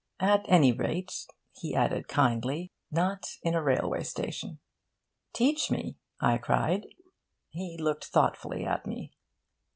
[0.19, 4.57] At any rate,' he added kindly, 'not in a railway station.'
[5.33, 6.87] 'Teach me!' I cried.
[7.51, 9.11] He looked thoughtfully at me.